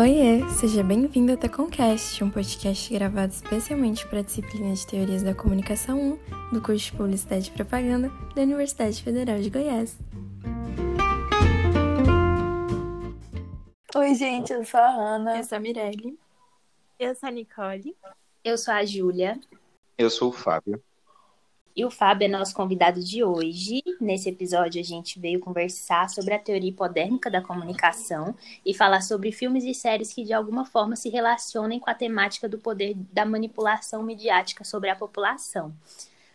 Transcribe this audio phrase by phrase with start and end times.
[0.00, 5.34] Oiê, seja bem-vindo ao Teconcast, um podcast gravado especialmente para a disciplina de Teorias da
[5.34, 6.18] Comunicação
[6.50, 9.98] 1 do curso de Publicidade e Propaganda da Universidade Federal de Goiás.
[13.94, 15.36] Oi, gente, eu sou a Ana.
[15.36, 16.18] Eu sou a Mirelle.
[16.98, 17.94] Eu sou a Nicole.
[18.42, 19.38] Eu sou a Júlia.
[19.98, 20.82] Eu sou o Fábio.
[21.74, 23.82] E o Fábio é nosso convidado de hoje.
[24.00, 28.34] Nesse episódio, a gente veio conversar sobre a teoria hipodérmica da comunicação
[28.66, 32.48] e falar sobre filmes e séries que, de alguma forma, se relacionem com a temática
[32.48, 35.72] do poder da manipulação midiática sobre a população.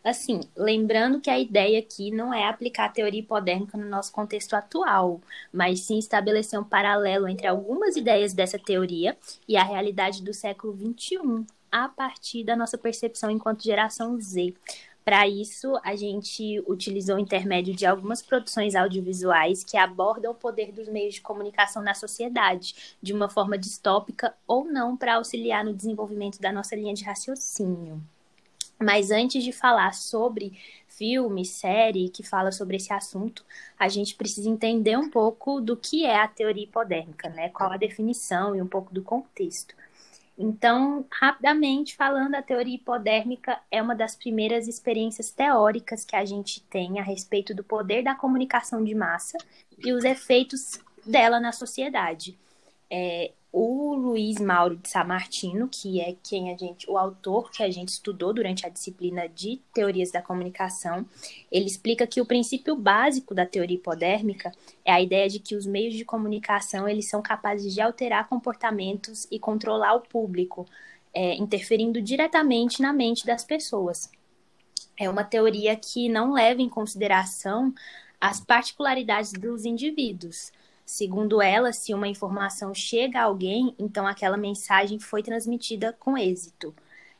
[0.05, 4.53] Assim, lembrando que a ideia aqui não é aplicar a teoria hipodérmica no nosso contexto
[4.53, 5.19] atual,
[5.51, 10.77] mas sim estabelecer um paralelo entre algumas ideias dessa teoria e a realidade do século
[10.77, 14.53] XXI, a partir da nossa percepção enquanto geração Z.
[15.05, 20.71] Para isso, a gente utilizou o intermédio de algumas produções audiovisuais que abordam o poder
[20.71, 25.75] dos meios de comunicação na sociedade, de uma forma distópica ou não, para auxiliar no
[25.75, 28.01] desenvolvimento da nossa linha de raciocínio.
[28.81, 30.57] Mas antes de falar sobre
[30.87, 33.45] filme, série que fala sobre esse assunto,
[33.77, 37.49] a gente precisa entender um pouco do que é a teoria hipodérmica, né?
[37.49, 39.75] Qual a definição e um pouco do contexto.
[40.37, 46.61] Então, rapidamente falando, a teoria hipodérmica é uma das primeiras experiências teóricas que a gente
[46.63, 49.37] tem a respeito do poder da comunicação de massa
[49.77, 52.37] e os efeitos dela na sociedade.
[52.89, 57.71] É, o Luiz Mauro de Samartino, que é quem a gente, o autor que a
[57.71, 61.05] gente estudou durante a disciplina de teorias da comunicação,
[61.49, 64.51] ele explica que o princípio básico da teoria hipodérmica
[64.83, 69.25] é a ideia de que os meios de comunicação eles são capazes de alterar comportamentos
[69.31, 70.67] e controlar o público,
[71.13, 74.11] é, interferindo diretamente na mente das pessoas.
[74.99, 77.73] É uma teoria que não leva em consideração
[78.19, 80.51] as particularidades dos indivíduos
[80.85, 86.75] Segundo ela, se uma informação chega a alguém, então aquela mensagem foi transmitida com êxito.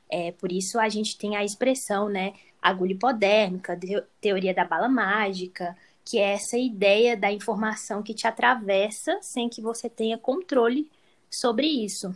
[0.10, 3.78] É, por isso a gente tem a expressão, né, agulha hipodérmica,
[4.22, 5.76] teoria da bala mágica,
[6.06, 10.90] que é essa ideia da informação que te atravessa sem que você tenha controle
[11.30, 12.16] sobre isso.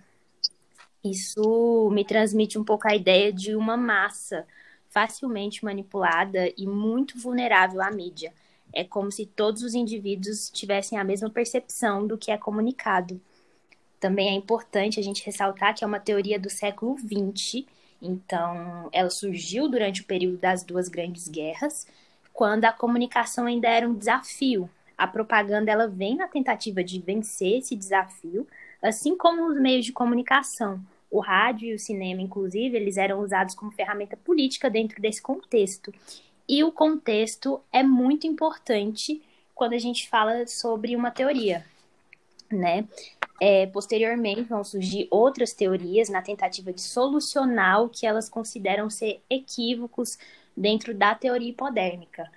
[1.04, 4.46] Isso me transmite um pouco a ideia de uma massa
[4.90, 8.34] facilmente manipulada e muito vulnerável à mídia.
[8.74, 13.20] É como se todos os indivíduos tivessem a mesma percepção do que é comunicado.
[14.00, 17.66] Também é importante a gente ressaltar que é uma teoria do século XX,
[18.02, 21.86] então ela surgiu durante o período das duas grandes guerras,
[22.32, 24.70] quando a comunicação ainda era um desafio.
[24.98, 28.48] A propaganda ela vem na tentativa de vencer esse desafio,
[28.82, 30.80] assim como os meios de comunicação.
[31.12, 35.92] O rádio e o cinema, inclusive, eles eram usados como ferramenta política dentro desse contexto.
[36.50, 39.22] E o contexto é muito importante
[39.54, 41.64] quando a gente fala sobre uma teoria,
[42.52, 42.88] né?
[43.40, 49.22] É, posteriormente vão surgir outras teorias na tentativa de solucionar o que elas consideram ser
[49.30, 50.18] equívocos
[50.58, 52.30] dentro da teoria hipodérmica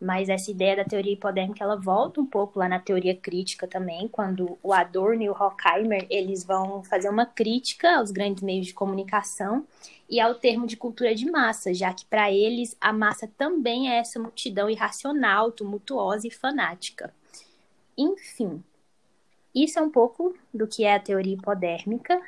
[0.00, 4.08] mas essa ideia da teoria hipodérmica ela volta um pouco lá na teoria crítica também,
[4.08, 8.74] quando o Adorno e o Horkheimer eles vão fazer uma crítica aos grandes meios de
[8.74, 9.66] comunicação
[10.08, 13.98] e ao termo de cultura de massa, já que para eles a massa também é
[13.98, 17.12] essa multidão irracional, tumultuosa e fanática.
[17.96, 18.64] Enfim,
[19.54, 22.20] isso é um pouco do que é a teoria hipodérmica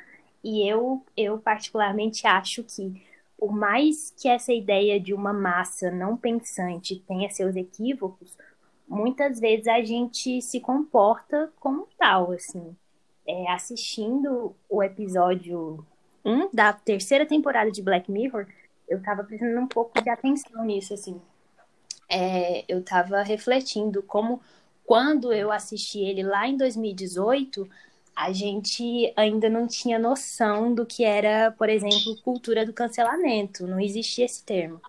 [0.43, 3.01] e eu eu particularmente acho que
[3.43, 8.37] por mais que essa ideia de uma massa não pensante tenha seus equívocos,
[8.87, 12.73] muitas vezes a gente se comporta como tal, assim.
[13.27, 15.85] É, assistindo o episódio
[16.23, 18.47] 1 da terceira temporada de Black Mirror,
[18.87, 21.19] eu tava prestando um pouco de atenção nisso, assim.
[22.09, 24.39] É, eu tava refletindo como,
[24.85, 27.69] quando eu assisti ele lá em 2018,
[28.15, 33.65] a gente ainda não tinha noção do que era, por exemplo, cultura do cancelamento.
[33.65, 34.81] Não existia esse termo.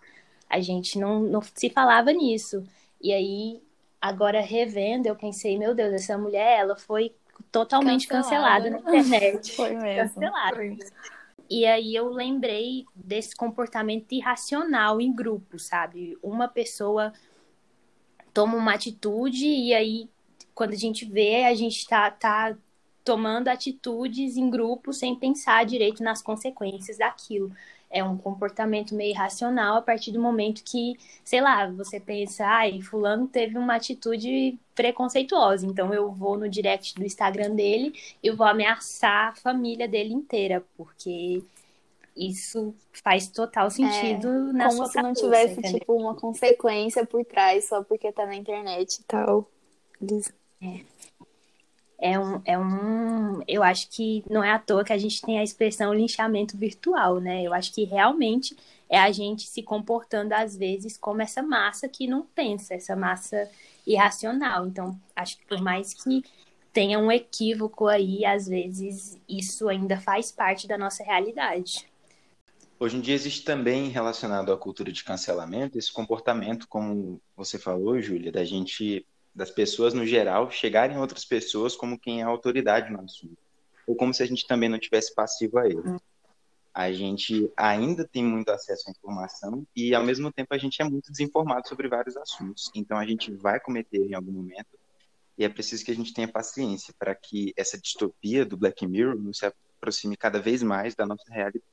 [0.49, 2.63] A gente não, não se falava nisso.
[3.01, 3.63] E aí,
[4.01, 7.15] agora revendo, eu pensei, meu Deus, essa mulher, ela foi
[7.51, 9.53] totalmente cancelada, cancelada na internet.
[9.57, 10.15] Foi mesmo.
[10.15, 10.57] Cancelada.
[10.57, 10.78] Foi.
[11.48, 16.19] E aí eu lembrei desse comportamento irracional em grupo, sabe?
[16.22, 17.13] Uma pessoa
[18.33, 20.09] toma uma atitude e aí
[20.54, 22.57] quando a gente vê, a gente tá, tá
[23.04, 27.53] tomando atitudes em grupo sem pensar direito nas consequências daquilo.
[27.91, 32.80] É um comportamento meio irracional a partir do momento que, sei lá, você pensa, ai,
[32.80, 38.47] fulano teve uma atitude preconceituosa, então eu vou no direct do Instagram dele e vou
[38.47, 41.45] ameaçar a família dele inteira, porque
[42.16, 45.80] isso faz total sentido é, na como sua se não cabeça, tivesse, entendeu?
[45.80, 49.48] tipo, uma consequência por trás só porque tá na internet e tal.
[50.62, 50.80] É.
[51.99, 53.43] é um, é um.
[53.47, 57.21] Eu acho que não é à toa que a gente tem a expressão linchamento virtual,
[57.21, 57.43] né?
[57.43, 58.57] Eu acho que realmente
[58.89, 63.49] é a gente se comportando, às vezes, como essa massa que não pensa, essa massa
[63.87, 64.67] irracional.
[64.67, 66.23] Então, acho que por mais que
[66.73, 71.89] tenha um equívoco aí, às vezes isso ainda faz parte da nossa realidade.
[72.79, 78.01] Hoje em dia existe também relacionado à cultura de cancelamento esse comportamento, como você falou,
[78.01, 82.92] Júlia, da gente, das pessoas no geral, chegarem a outras pessoas como quem é autoridade
[82.92, 83.36] no assunto,
[83.86, 85.81] ou como se a gente também não tivesse passivo a ele.
[85.81, 85.97] Hum.
[86.72, 90.84] A gente ainda tem muito acesso à informação e, ao mesmo tempo, a gente é
[90.84, 92.71] muito desinformado sobre vários assuntos.
[92.75, 94.77] Então, a gente vai cometer em algum momento
[95.39, 99.16] e é preciso que a gente tenha paciência para que essa distopia do Black Mirror
[99.16, 101.65] não se aproxime cada vez mais da nossa realidade.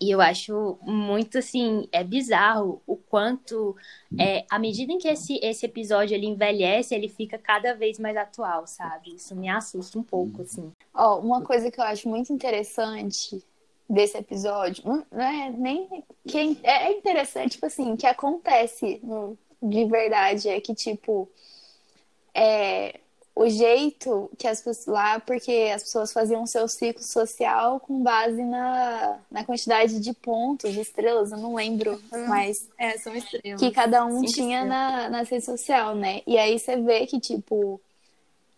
[0.00, 3.76] E eu acho muito assim, é bizarro o quanto,
[4.18, 8.16] é, à medida em que esse, esse episódio ele envelhece, ele fica cada vez mais
[8.16, 9.14] atual, sabe?
[9.14, 10.72] Isso me assusta um pouco, assim.
[10.94, 13.44] Ó, oh, uma coisa que eu acho muito interessante
[13.88, 19.02] desse episódio, não é nem que é, é interessante, tipo assim, que acontece
[19.62, 21.28] de verdade, é que, tipo,
[22.32, 23.00] é,
[23.40, 28.44] o jeito que as pessoas lá, porque as pessoas faziam seu ciclo social com base
[28.44, 32.28] na, na quantidade de pontos, de estrelas, eu não lembro, uhum.
[32.28, 33.58] mas é, são estrelas.
[33.58, 36.20] que cada um tinha na, na rede social, né?
[36.26, 37.80] E aí você vê que, tipo,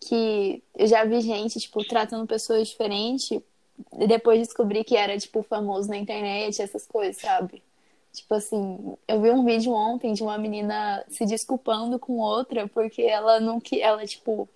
[0.01, 5.43] que eu já vi gente, tipo, tratando pessoas diferentes e depois descobri que era, tipo,
[5.43, 7.63] famoso na internet, essas coisas, sabe?
[8.11, 13.01] Tipo assim, eu vi um vídeo ontem de uma menina se desculpando com outra porque
[13.01, 14.47] ela não que ela tipo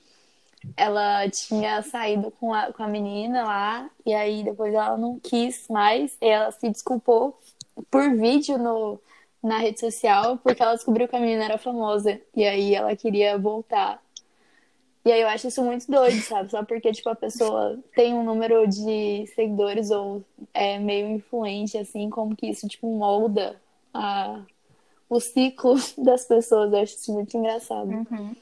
[0.76, 5.68] ela tinha saído com a, com a menina lá e aí depois ela não quis
[5.70, 7.40] mais, ela se desculpou
[7.90, 9.00] por vídeo no
[9.42, 13.38] na rede social porque ela descobriu que a menina era famosa e aí ela queria
[13.38, 14.02] voltar.
[15.08, 16.52] E aí eu acho isso muito doido, sabe?
[16.52, 20.22] Só porque, tipo, a pessoa tem um número de seguidores ou
[20.54, 23.56] é meio influente, assim, como que isso, tipo, molda
[23.94, 24.42] a,
[25.10, 26.74] o ciclo das pessoas.
[26.74, 27.90] Eu acho isso muito engraçado.
[27.90, 28.36] Uhum.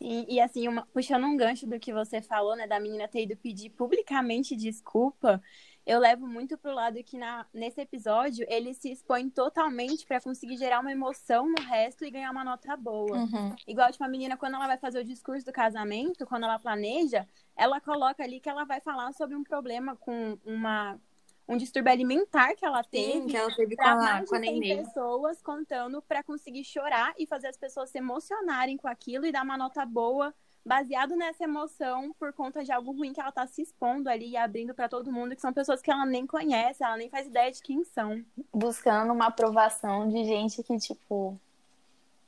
[0.00, 3.22] E, e, assim, uma, puxando um gancho do que você falou, né, da menina ter
[3.22, 5.42] ido pedir publicamente desculpa,
[5.84, 10.58] eu levo muito pro lado que na, nesse episódio ele se expõe totalmente para conseguir
[10.58, 13.16] gerar uma emoção no resto e ganhar uma nota boa.
[13.16, 13.56] Uhum.
[13.66, 17.26] Igual, tipo, a menina, quando ela vai fazer o discurso do casamento, quando ela planeja,
[17.56, 21.00] ela coloca ali que ela vai falar sobre um problema com uma
[21.48, 24.38] um distúrbio alimentar que ela teve, Sim, que ela teve com a, mais com a
[24.38, 29.24] de 100 pessoas contando para conseguir chorar e fazer as pessoas se emocionarem com aquilo
[29.24, 30.34] e dar uma nota boa
[30.64, 34.36] baseado nessa emoção por conta de algo ruim que ela tá se expondo ali e
[34.36, 37.50] abrindo para todo mundo, que são pessoas que ela nem conhece, ela nem faz ideia
[37.50, 38.22] de quem são.
[38.52, 41.40] Buscando uma aprovação de gente que, tipo,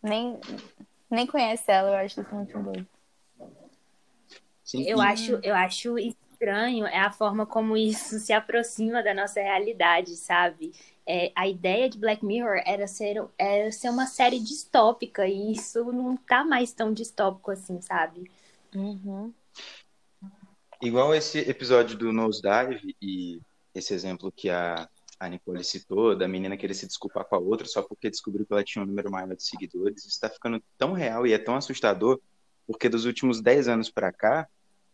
[0.03, 0.41] nem,
[1.11, 2.89] nem conhece ela, eu acho isso muito doido.
[4.65, 4.85] Sim.
[4.85, 5.99] Eu acho, eu acho
[6.41, 10.73] estranho é a forma como isso se aproxima da nossa realidade, sabe?
[11.07, 15.85] É, a ideia de Black Mirror era ser, era ser uma série distópica e isso
[15.93, 18.31] não tá mais tão distópico assim, sabe?
[18.75, 19.33] Uhum.
[20.81, 23.41] Igual esse episódio do Nosedive e
[23.75, 24.89] esse exemplo que a,
[25.19, 28.53] a Nicole citou, da menina querer se desculpar com a outra só porque descobriu que
[28.53, 31.55] ela tinha um número maior de seguidores, isso está ficando tão real e é tão
[31.55, 32.19] assustador,
[32.67, 34.49] porque dos últimos 10 anos para cá,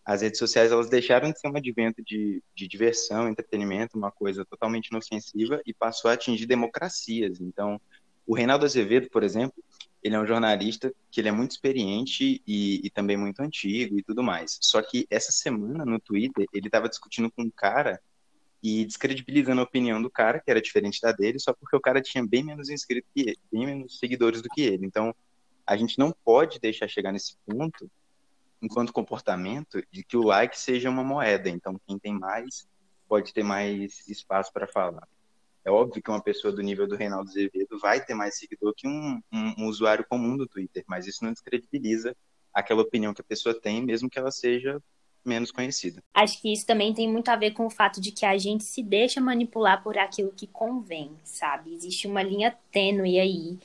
[0.07, 4.45] as redes sociais elas deixaram de ser um advento de, de diversão, entretenimento, uma coisa
[4.45, 7.41] totalmente inofensiva e passou a atingir democracias.
[7.41, 7.81] Então,
[8.25, 9.63] o Reinaldo Azevedo, por exemplo,
[10.01, 14.03] ele é um jornalista que ele é muito experiente e, e também muito antigo e
[14.03, 14.57] tudo mais.
[14.61, 18.01] Só que essa semana no Twitter ele estava discutindo com um cara
[18.63, 22.01] e descredibilizando a opinião do cara, que era diferente da dele, só porque o cara
[22.01, 24.87] tinha bem menos inscritos que ele, bem menos seguidores do que ele.
[24.87, 25.13] Então,
[25.67, 27.91] a gente não pode deixar chegar nesse ponto
[28.67, 31.49] enquanto comportamento, de que o like seja uma moeda.
[31.49, 32.69] Então, quem tem mais
[33.09, 35.09] pode ter mais espaço para falar.
[35.65, 38.87] É óbvio que uma pessoa do nível do Reinaldo Azevedo vai ter mais seguidor que
[38.87, 42.17] um, um, um usuário comum do Twitter, mas isso não descredibiliza
[42.53, 44.81] aquela opinião que a pessoa tem, mesmo que ela seja
[45.25, 46.03] menos conhecida.
[46.15, 48.63] Acho que isso também tem muito a ver com o fato de que a gente
[48.63, 51.75] se deixa manipular por aquilo que convém, sabe?
[51.75, 53.59] Existe uma linha tênue aí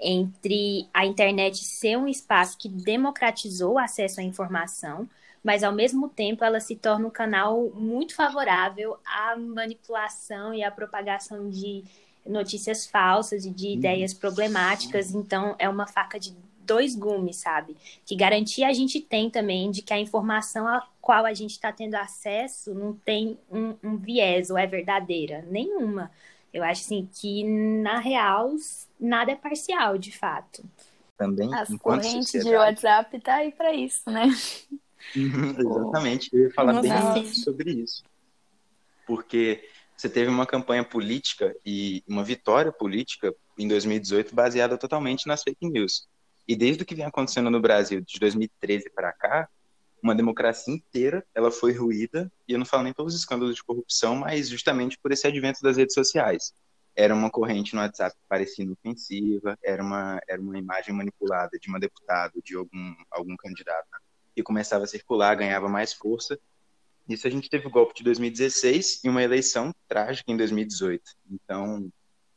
[0.00, 5.08] entre a internet ser um espaço que democratizou o acesso à informação,
[5.42, 10.70] mas ao mesmo tempo ela se torna um canal muito favorável à manipulação e à
[10.70, 11.84] propagação de
[12.26, 15.14] notícias falsas e de ideias problemáticas.
[15.14, 16.34] Então é uma faca de
[16.68, 17.74] dois gumes, sabe?
[18.04, 21.72] Que garantia a gente tem também de que a informação a qual a gente está
[21.72, 25.42] tendo acesso não tem um, um viés ou é verdadeira.
[25.50, 26.10] Nenhuma.
[26.58, 28.52] Eu acho assim que, na real,
[28.98, 30.64] nada é parcial, de fato.
[31.16, 32.56] também, As correntes de sociedade.
[32.56, 34.24] WhatsApp tá aí pra isso, né?
[35.16, 37.14] Uhum, Exatamente, eu ia falar Nossa.
[37.14, 38.02] bem sobre isso.
[39.06, 45.42] Porque você teve uma campanha política e uma vitória política em 2018 baseada totalmente nas
[45.42, 46.08] fake news.
[46.46, 49.48] E desde o que vem acontecendo no Brasil de 2013 para cá,
[50.02, 54.16] uma democracia inteira ela foi ruída, e eu não falo nem pelos escândalos de corrupção,
[54.16, 56.52] mas justamente por esse advento das redes sociais.
[56.94, 61.68] Era uma corrente no WhatsApp que parecia inofensiva, era uma, era uma imagem manipulada de
[61.68, 63.88] uma deputada, de algum, algum candidato,
[64.34, 66.38] que começava a circular, ganhava mais força.
[67.08, 71.02] Isso a gente teve o golpe de 2016 e uma eleição trágica em 2018.
[71.30, 71.90] Então,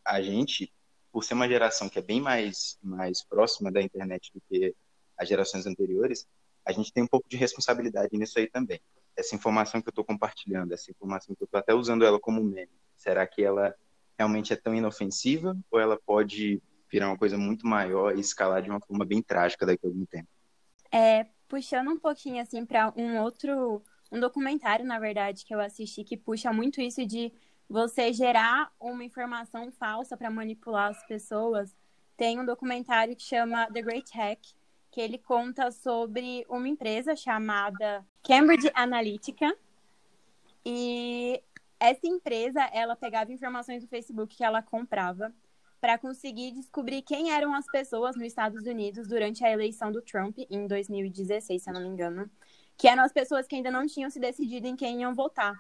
[0.06, 0.72] a gente,
[1.12, 4.76] por ser uma geração que é bem mais, mais próxima da internet do que
[5.18, 6.28] as gerações anteriores,
[6.66, 8.80] a gente tem um pouco de responsabilidade nisso aí também.
[9.16, 12.44] Essa informação que eu estou compartilhando, essa informação que eu estou até usando ela como
[12.44, 13.76] meme, será que ela
[14.18, 18.70] realmente é tão inofensiva ou ela pode virar uma coisa muito maior e escalar de
[18.70, 20.28] uma forma bem trágica daqui a algum tempo?
[20.92, 26.04] É, puxando um pouquinho assim para um outro, um documentário, na verdade, que eu assisti
[26.04, 27.34] que puxa muito isso de
[27.68, 31.76] você gerar uma informação falsa para manipular as pessoas.
[32.18, 34.40] Tem um documentário que chama The Great Hack,
[34.92, 39.56] que ele conta sobre uma empresa chamada Cambridge Analytica.
[40.66, 41.42] E
[41.80, 45.34] essa empresa, ela pegava informações do Facebook que ela comprava
[45.80, 50.38] para conseguir descobrir quem eram as pessoas nos Estados Unidos durante a eleição do Trump
[50.50, 52.30] em 2016, se eu não me engano,
[52.78, 55.60] que eram as pessoas que ainda não tinham se decidido em quem iam votar.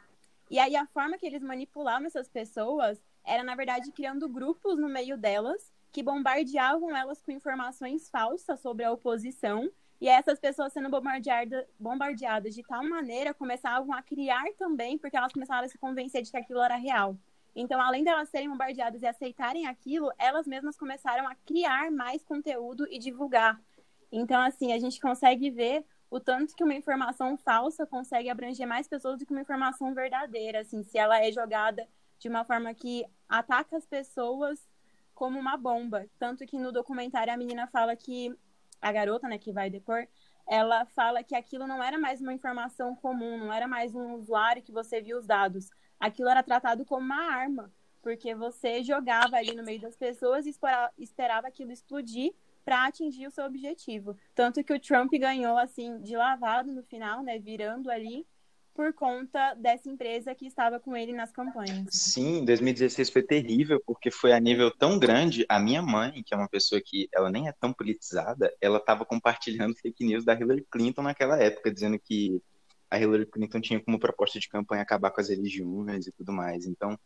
[0.50, 4.90] E aí a forma que eles manipulavam essas pessoas era, na verdade, criando grupos no
[4.90, 9.70] meio delas que bombardeavam elas com informações falsas sobre a oposição.
[10.00, 15.34] E essas pessoas sendo bombardeada, bombardeadas de tal maneira começavam a criar também, porque elas
[15.34, 17.16] começaram a se convencer de que aquilo era real.
[17.56, 22.88] Então, além delas serem bombardeadas e aceitarem aquilo, elas mesmas começaram a criar mais conteúdo
[22.90, 23.62] e divulgar.
[24.12, 28.88] Então, assim, a gente consegue ver o tanto que uma informação falsa consegue abranger mais
[28.88, 33.06] pessoas do que uma informação verdadeira, assim, se ela é jogada de uma forma que
[33.28, 34.71] ataca as pessoas
[35.22, 36.08] como uma bomba.
[36.18, 38.36] Tanto que no documentário a menina fala que
[38.82, 40.08] a garota, né, que vai depor,
[40.48, 44.64] ela fala que aquilo não era mais uma informação comum, não era mais um usuário
[44.64, 45.70] que você via os dados.
[46.00, 50.58] Aquilo era tratado como uma arma, porque você jogava ali no meio das pessoas e
[50.98, 52.34] esperava aquilo explodir
[52.66, 54.18] para atingir o seu objetivo.
[54.34, 58.26] Tanto que o Trump ganhou assim de lavado no final, né, virando ali
[58.74, 61.88] por conta dessa empresa que estava com ele nas campanhas.
[61.90, 65.46] Sim, 2016 foi terrível, porque foi a nível tão grande.
[65.50, 69.06] A minha mãe, que é uma pessoa que ela nem é tão politizada, ela estava
[69.06, 72.42] compartilhando fake news da Hillary Clinton naquela época, dizendo que
[72.90, 76.66] a Hillary Clinton tinha como proposta de campanha acabar com as religiões e tudo mais.
[76.66, 76.98] Então,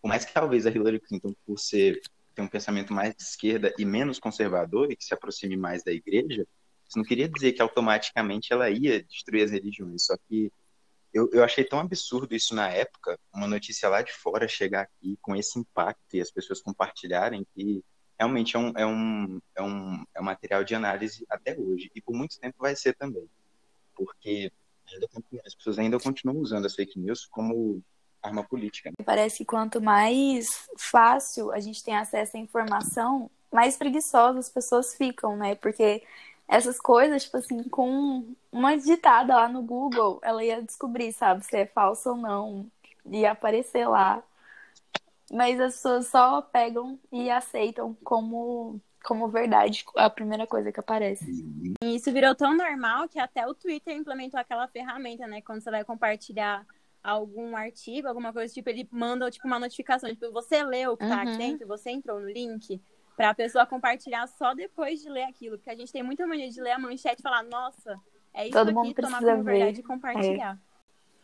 [0.00, 2.00] por mais que talvez a Hillary Clinton, por ser
[2.34, 5.92] ter um pensamento mais de esquerda e menos conservador e que se aproxime mais da
[5.92, 6.46] igreja,
[6.88, 10.06] isso não queria dizer que automaticamente ela ia destruir as religiões.
[10.06, 10.50] Só que
[11.12, 15.18] eu, eu achei tão absurdo isso na época, uma notícia lá de fora chegar aqui
[15.20, 17.84] com esse impacto e as pessoas compartilharem que
[18.18, 21.90] realmente é um, é um, é um, é um material de análise até hoje.
[21.94, 23.28] E por muito tempo vai ser também.
[23.94, 24.50] Porque
[25.44, 27.82] as pessoas ainda continuam usando as fake news como
[28.22, 28.92] arma política.
[29.04, 34.94] Parece que quanto mais fácil a gente tem acesso à informação, mais preguiçosas as pessoas
[34.94, 35.54] ficam, né?
[35.56, 36.02] Porque
[36.48, 41.56] essas coisas, tipo assim, com uma digitada lá no Google, ela ia descobrir, sabe, se
[41.56, 42.66] é falso ou não.
[43.06, 44.22] Ia aparecer lá.
[45.32, 51.24] Mas as pessoas só pegam e aceitam como, como verdade a primeira coisa que aparece.
[51.82, 55.40] E isso virou tão normal que até o Twitter implementou aquela ferramenta, né?
[55.40, 56.66] Quando você vai compartilhar
[57.02, 61.08] algum artigo, alguma coisa, tipo, ele manda tipo, uma notificação, tipo, você leu o que
[61.08, 61.22] tá Uhum.
[61.22, 62.80] aqui dentro, você entrou no link,
[63.16, 65.56] pra pessoa compartilhar só depois de ler aquilo.
[65.58, 67.98] Porque a gente tem muita mania de ler a manchete e falar, nossa,
[68.34, 69.52] é isso Todo aqui, mundo tomar como ver.
[69.52, 69.58] É.
[69.58, 70.58] verdade e compartilhar.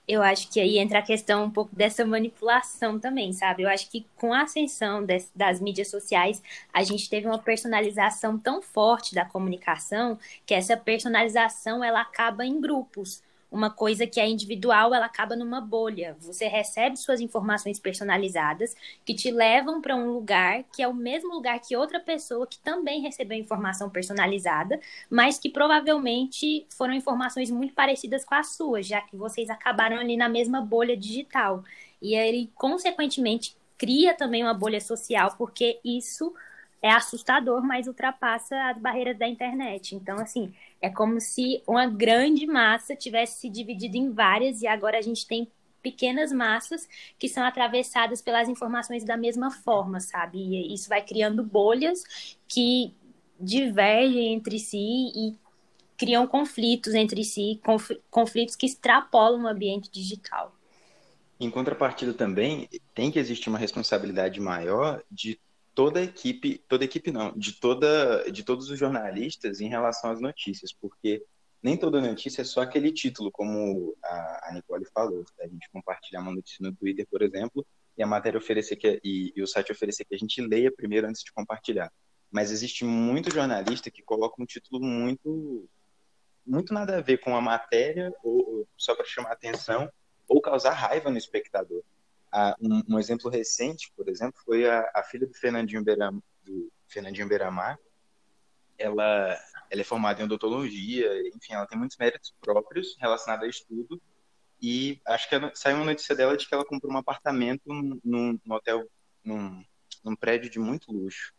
[0.06, 3.62] Eu acho que aí entra a questão um pouco dessa manipulação também, sabe?
[3.64, 6.42] Eu acho que com a ascensão des- das mídias sociais,
[6.72, 12.58] a gente teve uma personalização tão forte da comunicação que essa personalização ela acaba em
[12.58, 13.22] grupos.
[13.50, 16.16] Uma coisa que é individual, ela acaba numa bolha.
[16.20, 18.74] Você recebe suas informações personalizadas
[19.04, 22.58] que te levam para um lugar que é o mesmo lugar que outra pessoa que
[22.58, 24.78] também recebeu informação personalizada,
[25.08, 30.16] mas que provavelmente foram informações muito parecidas com as suas, já que vocês acabaram ali
[30.16, 31.64] na mesma bolha digital.
[32.02, 36.34] E aí, consequentemente, cria também uma bolha social, porque isso
[36.80, 39.94] é assustador, mas ultrapassa as barreiras da internet.
[39.94, 44.98] Então, assim, é como se uma grande massa tivesse se dividido em várias, e agora
[44.98, 45.48] a gente tem
[45.82, 50.38] pequenas massas que são atravessadas pelas informações da mesma forma, sabe?
[50.38, 52.94] E isso vai criando bolhas que
[53.40, 55.36] divergem entre si e
[55.96, 57.60] criam conflitos entre si,
[58.10, 60.54] conflitos que extrapolam o ambiente digital.
[61.40, 65.40] Em contrapartida também, tem que existir uma responsabilidade maior de
[65.78, 70.10] toda a equipe, toda a equipe não, de toda de todos os jornalistas em relação
[70.10, 71.24] às notícias, porque
[71.62, 76.20] nem toda notícia é só aquele título, como a, a Nicole falou, a gente compartilhar
[76.22, 77.64] uma notícia no Twitter, por exemplo,
[77.96, 81.06] e a matéria oferecer que e, e o site oferecer que a gente leia primeiro
[81.06, 81.92] antes de compartilhar.
[82.28, 85.64] Mas existe muito jornalista que coloca um título muito
[86.44, 89.88] muito nada a ver com a matéria ou, ou só para chamar atenção
[90.26, 91.84] ou causar raiva no espectador.
[92.30, 96.70] Ah, um, um, exemplo recente, por exemplo, foi a, a filha do Fernandinho, Beiram, do
[96.86, 97.78] Fernandinho Beiramar.
[98.76, 99.38] Ela,
[99.70, 104.00] ela é formada em odontologia, enfim, ela tem muitos méritos próprios relacionados a estudo.
[104.60, 108.54] E acho que saiu uma notícia dela de que ela comprou um apartamento num, num
[108.54, 108.86] hotel,
[109.24, 109.64] num,
[110.04, 111.32] num prédio de muito luxo.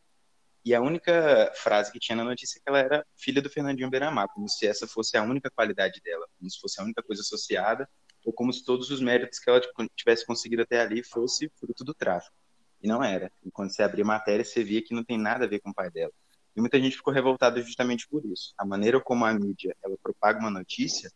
[0.66, 3.90] E a única frase que tinha na notícia é que ela era filha do Fernandinho
[3.90, 7.22] Beiramar, como se essa fosse a única qualidade dela, como se fosse a única coisa
[7.22, 7.88] associada
[8.26, 9.62] ou como se todos os méritos que ela
[9.96, 12.36] tivesse conseguido até ali fosse fruto do tráfico.
[12.82, 13.32] E não era.
[13.44, 15.70] E quando você abria a matéria, você via que não tem nada a ver com
[15.70, 16.14] o pai dela.
[16.56, 18.54] E muita gente ficou revoltada justamente por isso.
[18.58, 21.12] A maneira como a mídia ela propaga uma notícia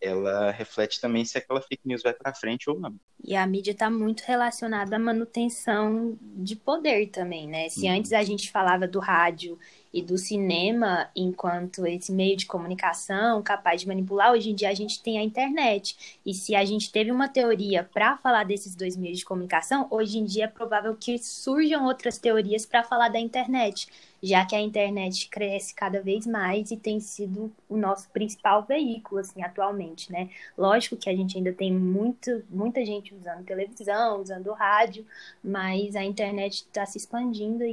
[0.00, 2.98] ela reflete também se aquela fake news vai para frente ou não.
[3.22, 7.68] E a mídia está muito relacionada à manutenção de poder também, né?
[7.68, 7.98] Se uhum.
[7.98, 9.58] antes a gente falava do rádio
[9.92, 14.74] e do cinema enquanto esse meio de comunicação capaz de manipular, hoje em dia a
[14.74, 16.18] gente tem a internet.
[16.24, 20.18] E se a gente teve uma teoria para falar desses dois meios de comunicação, hoje
[20.18, 23.88] em dia é provável que surjam outras teorias para falar da internet,
[24.22, 29.20] já que a internet cresce cada vez mais e tem sido o nosso principal veículo
[29.20, 30.28] assim atualmente, né?
[30.56, 35.04] Lógico que a gente ainda tem muito, muita gente usando televisão, usando rádio,
[35.42, 37.72] mas a internet está se expandindo aí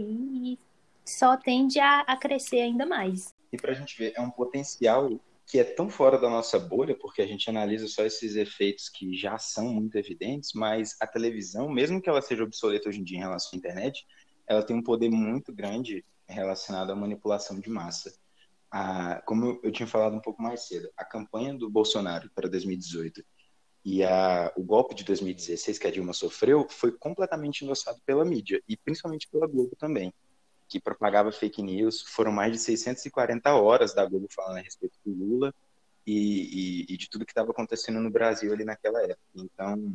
[0.53, 0.59] e
[1.07, 3.33] só tende a, a crescer ainda mais.
[3.51, 5.09] E para a gente ver, é um potencial
[5.47, 9.15] que é tão fora da nossa bolha, porque a gente analisa só esses efeitos que
[9.15, 13.17] já são muito evidentes, mas a televisão, mesmo que ela seja obsoleta hoje em dia
[13.17, 14.05] em relação à internet,
[14.45, 18.13] ela tem um poder muito grande relacionado à manipulação de massa.
[18.69, 23.23] A, como eu tinha falado um pouco mais cedo, a campanha do Bolsonaro para 2018
[23.85, 28.61] e a, o golpe de 2016 que a Dilma sofreu foi completamente endossado pela mídia,
[28.67, 30.13] e principalmente pela Globo também
[30.67, 32.01] que propagava fake news.
[32.01, 35.53] Foram mais de 640 horas da Globo falando a respeito do Lula
[36.05, 39.19] e, e, e de tudo que estava acontecendo no Brasil ali naquela época.
[39.35, 39.93] Então,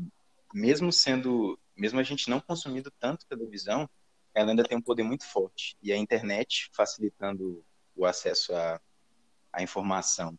[0.53, 3.89] mesmo sendo, mesmo a gente não consumindo tanto televisão,
[4.35, 5.77] ela ainda tem um poder muito forte.
[5.83, 8.81] E a internet, facilitando o acesso à,
[9.53, 10.39] à informação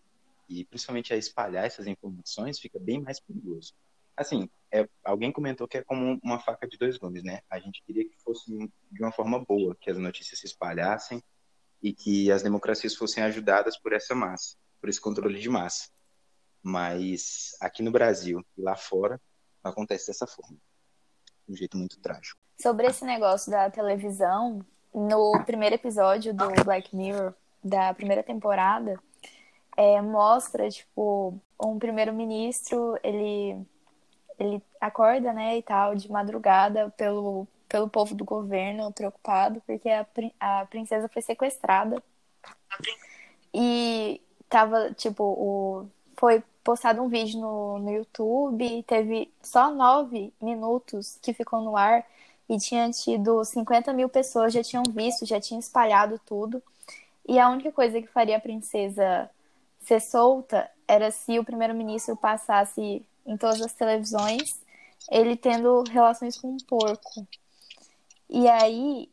[0.50, 3.74] e principalmente a espalhar essas informações, fica bem mais perigoso
[4.15, 7.42] assim, é, alguém comentou que é como uma faca de dois gumes, né?
[7.48, 8.52] A gente queria que fosse
[8.92, 11.24] de uma forma boa, que as notícias se espalhassem
[11.82, 15.90] e que as democracias fossem ajudadas por essa massa, por esse controle de massa.
[16.64, 19.22] Mas aqui no Brasil e lá fora
[19.64, 20.58] acontece dessa forma,
[21.48, 22.40] de um jeito muito trágico.
[22.60, 29.00] Sobre esse negócio da televisão, no primeiro episódio do Black Mirror da primeira temporada,
[29.78, 33.66] é, mostra tipo um primeiro-ministro ele
[34.39, 40.06] ele acorda, né, e tal, de madrugada pelo, pelo povo do governo, preocupado, porque a,
[40.39, 42.02] a princesa foi sequestrada.
[43.54, 51.17] E tava, tipo, o, foi postado um vídeo no, no YouTube, teve só nove minutos
[51.22, 52.06] que ficou no ar
[52.50, 56.62] e tinha tido 50 mil pessoas, já tinham visto, já tinham espalhado tudo.
[57.28, 59.30] E a única coisa que faria a princesa
[59.82, 64.62] ser solta era se o primeiro-ministro passasse em todas as televisões,
[65.10, 67.28] ele tendo relações com um porco.
[68.30, 69.10] E aí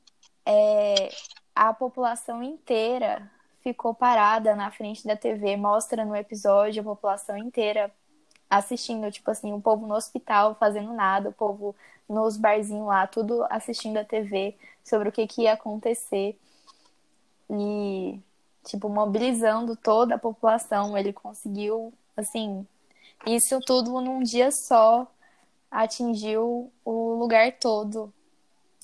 [0.46, 1.10] é,
[1.54, 3.30] a população inteira
[3.62, 7.92] ficou parada na frente da TV, mostra no episódio a população inteira
[8.48, 11.76] assistindo, tipo assim, o povo no hospital fazendo nada, o povo
[12.08, 16.36] nos barzinhos lá, tudo assistindo a TV sobre o que, que ia acontecer.
[17.48, 18.18] E,
[18.64, 22.66] tipo, mobilizando toda a população, ele conseguiu, assim,
[23.26, 25.10] isso tudo num dia só
[25.70, 28.12] atingiu o lugar todo.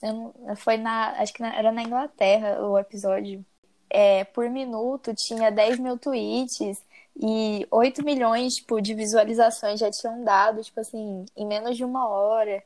[0.03, 1.11] Eu, foi na.
[1.21, 3.45] Acho que na, era na Inglaterra o episódio.
[3.89, 6.85] É, por minuto tinha 10 mil tweets
[7.17, 12.09] e 8 milhões tipo, de visualizações já tinham dado, tipo assim, em menos de uma
[12.09, 12.63] hora.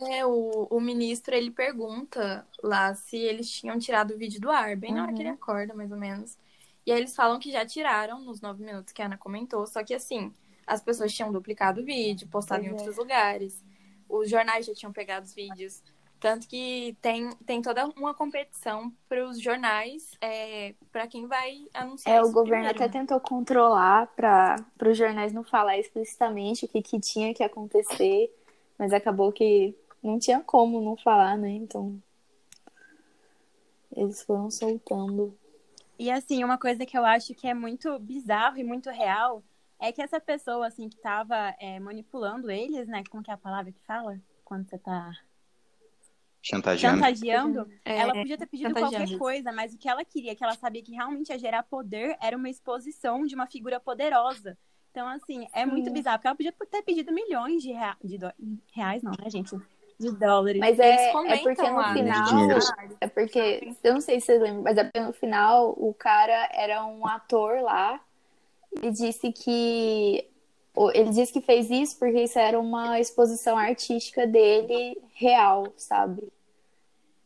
[0.00, 4.74] É, o, o ministro ele pergunta lá se eles tinham tirado o vídeo do ar,
[4.74, 5.34] bem na hora que ele uhum.
[5.34, 6.36] acorda, mais ou menos.
[6.84, 9.84] E aí eles falam que já tiraram nos nove minutos que a Ana comentou, só
[9.84, 10.32] que assim,
[10.66, 13.00] as pessoas tinham duplicado o vídeo, postado em outros é.
[13.00, 13.64] lugares.
[14.08, 15.82] Os jornais já tinham pegado os vídeos.
[16.22, 22.14] Tanto que tem, tem toda uma competição para os jornais, é, para quem vai anunciar.
[22.14, 22.76] É, o governo primeiro.
[22.76, 28.32] até tentou controlar para os jornais não falar explicitamente o que, que tinha que acontecer,
[28.78, 31.50] mas acabou que não tinha como não falar, né?
[31.50, 32.00] Então.
[33.96, 35.36] Eles foram soltando.
[36.02, 39.40] E assim, uma coisa que eu acho que é muito bizarro e muito real
[39.78, 43.04] é que essa pessoa, assim, que tava é, manipulando eles, né?
[43.08, 44.20] Como que é a palavra que fala?
[44.44, 45.12] Quando você tá
[46.42, 46.98] Chantageando.
[46.98, 50.56] chantageando, É, ela podia ter pedido qualquer coisa, mas o que ela queria, que ela
[50.56, 54.58] sabia que realmente ia gerar poder, era uma exposição de uma figura poderosa.
[54.90, 55.92] Então, assim, é muito Sim.
[55.92, 57.96] bizarro, porque ela podia ter pedido milhões de, rea...
[58.02, 58.32] de dó-
[58.74, 59.56] reais, não, né, gente?
[60.02, 60.58] De dólares.
[60.58, 62.58] Mas é, é porque no lá, né, final.
[63.00, 63.72] É porque.
[63.84, 67.06] Eu não sei se vocês lembram, mas é porque no final o cara era um
[67.06, 68.00] ator lá
[68.82, 70.26] e disse que.
[70.94, 76.32] Ele disse que fez isso porque isso era uma exposição artística dele real, sabe?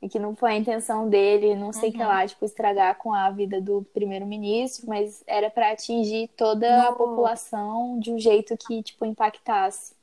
[0.02, 2.08] E que não foi a intenção dele, não sei o que Uhum.
[2.08, 7.98] lá, tipo, estragar com a vida do primeiro-ministro, mas era pra atingir toda a população
[7.98, 9.95] de um jeito que, tipo, impactasse.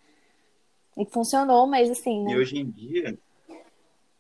[0.98, 2.34] E funcionou, mas assim, né?
[2.34, 3.18] E hoje em dia,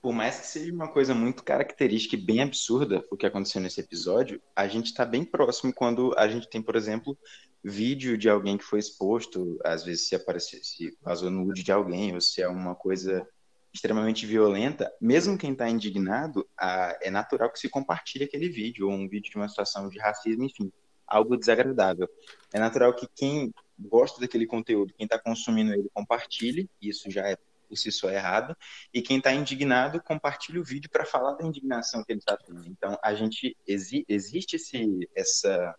[0.02, 3.80] por mais que seja uma coisa muito característica e bem absurda o que aconteceu nesse
[3.80, 7.18] episódio, a gente está bem próximo quando a gente tem, por exemplo,
[7.64, 12.14] vídeo de alguém que foi exposto, às vezes se aparece, se vazou nude de alguém,
[12.14, 13.26] ou se é uma coisa
[13.74, 18.94] extremamente violenta, mesmo quem está indignado, a- é natural que se compartilhe aquele vídeo, ou
[18.94, 20.72] um vídeo de uma situação de racismo, enfim,
[21.08, 22.08] algo desagradável.
[22.54, 27.38] É natural que quem gosta daquele conteúdo, quem está consumindo ele, compartilhe, isso já é
[27.68, 28.56] por si só errado,
[28.94, 32.66] e quem está indignado, compartilhe o vídeo para falar da indignação que ele está tendo.
[32.68, 35.76] Então, a gente, exi, existe esse, essa,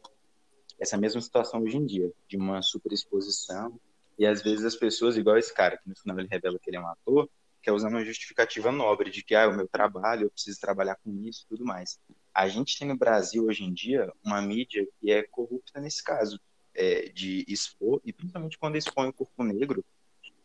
[0.78, 3.78] essa mesma situação hoje em dia, de uma superexposição,
[4.18, 6.76] e às vezes as pessoas, igual esse cara, que no final ele revela que ele
[6.76, 7.28] é um ator,
[7.62, 10.96] quer usar uma justificativa nobre de que ah, é o meu trabalho, eu preciso trabalhar
[10.96, 11.98] com isso e tudo mais.
[12.32, 16.38] A gente tem no Brasil hoje em dia uma mídia que é corrupta nesse caso,
[16.74, 19.84] é, de expor, e principalmente quando expõe o corpo negro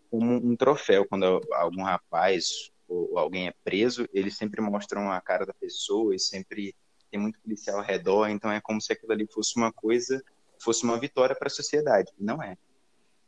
[0.09, 1.05] como um troféu.
[1.05, 6.19] Quando algum rapaz ou alguém é preso, eles sempre mostram a cara da pessoa e
[6.19, 6.75] sempre
[7.11, 10.23] tem muito policial ao redor, então é como se aquilo ali fosse uma coisa,
[10.59, 12.11] fosse uma vitória para a sociedade.
[12.17, 12.57] Não é.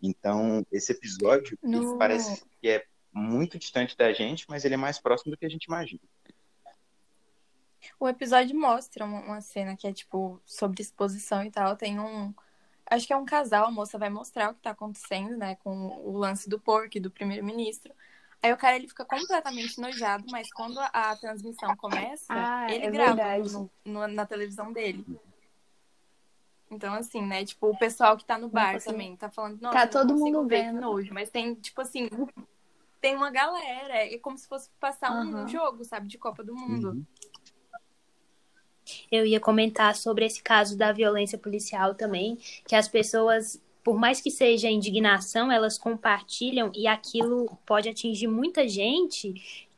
[0.02, 5.00] Então, esse episódio No- parece que é muito distante da gente, mas ele é mais
[5.00, 6.02] próximo do que a gente imagina.
[8.00, 11.76] O episódio mostra uma cena que é, tipo, sobre exposição e tal.
[11.76, 12.34] Tem um.
[12.92, 15.56] Acho que é um casal, a moça vai mostrar o que tá acontecendo, né?
[15.64, 15.72] Com
[16.06, 17.94] o lance do porco e do primeiro-ministro.
[18.44, 22.92] Aí o cara ele fica completamente nojado, mas quando a, transmissão começa, Ah, ele é
[22.92, 25.06] grava no- no- na televisão dele.
[26.70, 27.46] Então, assim, né?
[27.46, 29.92] Tipo, o pessoal que tá no bar consigo- também tá falando, nossa, Tá eu não
[30.08, 30.82] todo mundo vendo.
[30.82, 31.14] nojo.
[31.14, 32.10] Mas tem, tipo assim,
[33.00, 33.96] tem uma galera.
[34.06, 35.48] É como se fosse passar um Aham.
[35.48, 36.08] jogo, sabe?
[36.08, 36.90] De Copa do Mundo.
[36.90, 37.06] Uhum.
[39.12, 44.22] Eu ia comentar sobre esse caso da violência policial também, que as pessoas, por mais
[44.22, 49.34] que seja indignação, elas compartilham e aquilo pode atingir muita gente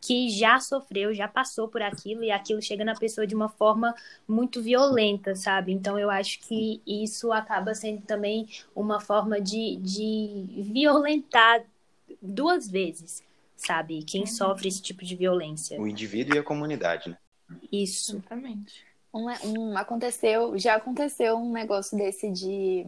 [0.06, 3.95] que já sofreu, já passou por aquilo e aquilo chega na pessoa de uma forma
[4.28, 5.71] muito violenta, sabe?
[5.71, 11.63] Então eu acho que isso acaba sendo também uma forma de, de violentar
[12.21, 13.23] duas vezes,
[13.56, 14.04] sabe?
[14.04, 15.80] Quem sofre esse tipo de violência.
[15.80, 17.17] O indivíduo e a comunidade, né?
[17.71, 18.17] Isso.
[18.17, 18.86] Exatamente.
[19.13, 22.86] Um, um- aconteceu, já aconteceu um negócio desse de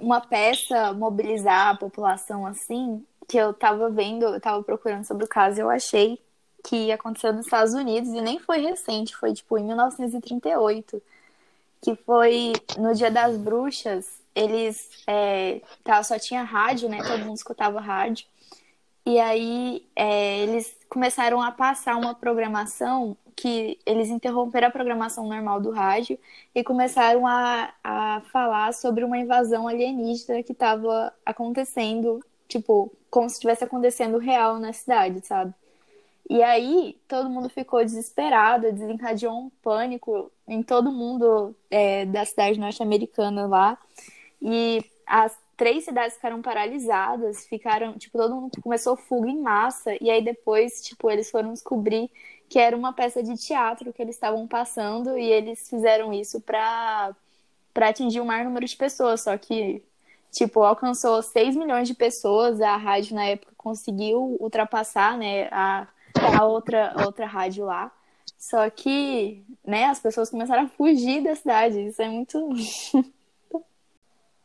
[0.00, 5.28] uma peça mobilizar a população assim, que eu tava vendo, eu tava procurando sobre o
[5.28, 6.18] caso e eu achei
[6.64, 11.00] que aconteceu nos Estados Unidos e nem foi recente, foi tipo em 1938,
[11.82, 15.60] que foi no Dia das Bruxas, eles é,
[16.04, 16.98] só tinha rádio, né?
[17.02, 18.26] Todo mundo escutava rádio.
[19.06, 25.60] E aí é, eles começaram a passar uma programação que eles interromperam a programação normal
[25.60, 26.18] do rádio
[26.54, 33.36] e começaram a, a falar sobre uma invasão alienígena que estava acontecendo, tipo, como se
[33.36, 35.54] estivesse acontecendo real na cidade, sabe?
[36.28, 42.58] E aí todo mundo ficou desesperado, desencadeou um pânico em todo mundo é, da cidade
[42.58, 43.78] norte-americana lá.
[44.42, 50.08] E as três cidades ficaram paralisadas, ficaram, tipo, todo mundo começou fuga em massa, e
[50.08, 52.08] aí depois, tipo, eles foram descobrir
[52.48, 57.14] que era uma peça de teatro que eles estavam passando, e eles fizeram isso pra,
[57.74, 59.82] pra atingir o maior número de pessoas, só que,
[60.30, 65.88] tipo, alcançou 6 milhões de pessoas, a rádio na época conseguiu ultrapassar, né, a,
[66.38, 67.90] a outra, a outra rádio lá,
[68.38, 72.38] só que, né, as pessoas começaram a fugir da cidade, isso é muito...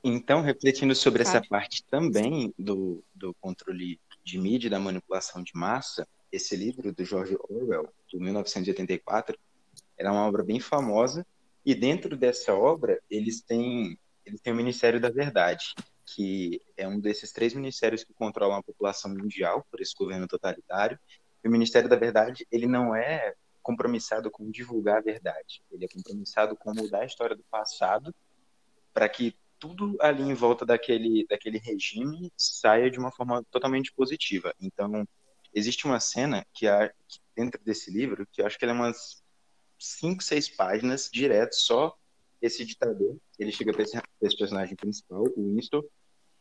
[0.04, 5.54] Então, refletindo sobre essa parte também do, do controle de mídia e da manipulação de
[5.56, 9.40] massa, esse livro do George Orwell, de 1984,
[9.98, 11.26] era uma obra bem famosa,
[11.66, 15.74] e dentro dessa obra eles têm, eles têm o Ministério da Verdade,
[16.06, 21.00] que é um desses três ministérios que controlam a população mundial por esse governo totalitário.
[21.42, 25.88] E o Ministério da Verdade, ele não é compromissado com divulgar a verdade, ele é
[25.88, 28.14] compromissado com mudar a história do passado
[28.94, 34.54] para que tudo ali em volta daquele, daquele regime saia de uma forma totalmente positiva.
[34.60, 35.08] Então,
[35.54, 36.94] existe uma cena que, há,
[37.34, 39.24] dentro desse livro, que eu acho que ela é umas
[39.80, 41.96] cinco, seis páginas direto, só
[42.42, 45.82] esse ditador, ele chega para esse, esse, personagem principal, o Winston,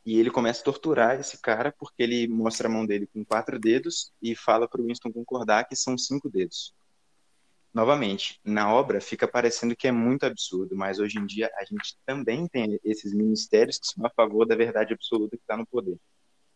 [0.05, 3.57] e ele começa a torturar esse cara porque ele mostra a mão dele com quatro
[3.57, 6.75] dedos e fala para o Winston concordar que são cinco dedos
[7.73, 11.97] novamente, na obra fica parecendo que é muito absurdo, mas hoje em dia a gente
[12.05, 15.99] também tem esses ministérios que são a favor da verdade absoluta que está no poder.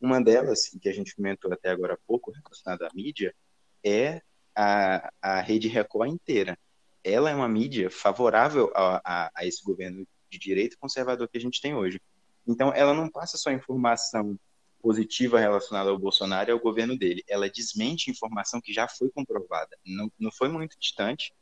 [0.00, 3.34] Uma delas, que a gente comentou até agora há pouco, relacionada à mídia,
[3.82, 4.20] é
[4.54, 6.58] a, a rede Record inteira.
[7.02, 11.40] Ela é uma mídia favorável a, a, a esse governo de direito conservador que a
[11.40, 12.00] gente tem hoje.
[12.46, 14.38] Então, ela não passa só informação
[14.86, 17.24] positiva relacionada ao Bolsonaro e ao governo dele.
[17.26, 19.76] Ela desmente informação que já foi comprovada.
[19.84, 21.34] Não, não foi muito distante.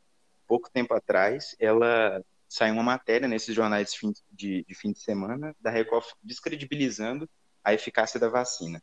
[0.47, 4.99] Pouco tempo atrás, ela saiu uma matéria nesses jornais de fim de, de fim de
[4.99, 7.29] semana da Record descredibilizando
[7.63, 8.81] a eficácia da vacina.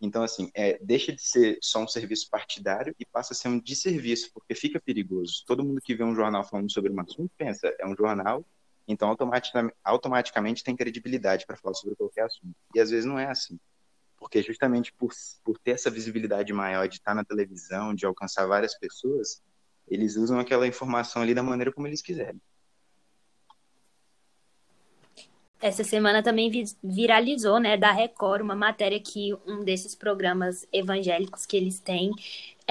[0.00, 3.60] Então, assim, é, deixa de ser só um serviço partidário e passa a ser um
[3.60, 5.44] desserviço, porque fica perigoso.
[5.46, 8.44] Todo mundo que vê um jornal falando sobre um assunto pensa, é um jornal,
[8.88, 12.56] então automaticamente, automaticamente tem credibilidade para falar sobre qualquer assunto.
[12.74, 13.56] E às vezes não é assim
[14.20, 15.10] porque justamente por,
[15.42, 19.42] por ter essa visibilidade maior de estar na televisão, de alcançar várias pessoas,
[19.88, 22.40] eles usam aquela informação ali da maneira como eles quiserem.
[25.62, 26.50] Essa semana também
[26.82, 32.12] viralizou, né, da Record, uma matéria que um desses programas evangélicos que eles têm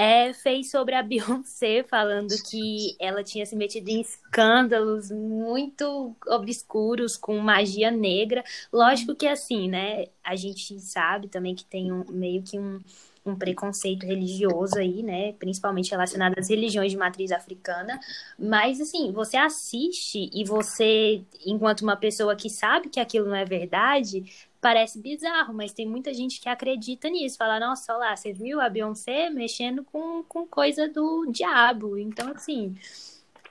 [0.00, 7.18] é, fez sobre a Beyoncé, falando que ela tinha se metido em escândalos muito obscuros
[7.18, 8.42] com magia negra.
[8.72, 10.06] Lógico que assim, né?
[10.24, 12.80] A gente sabe também que tem um, meio que um,
[13.26, 15.34] um preconceito religioso aí, né?
[15.34, 18.00] Principalmente relacionado às religiões de matriz africana.
[18.38, 23.44] Mas, assim, você assiste e você, enquanto uma pessoa que sabe que aquilo não é
[23.44, 24.24] verdade,
[24.60, 27.38] parece bizarro, mas tem muita gente que acredita nisso.
[27.38, 31.96] Fala, nossa, olha lá, você viu a Beyoncé mexendo com, com coisa do diabo.
[31.96, 32.76] Então, assim,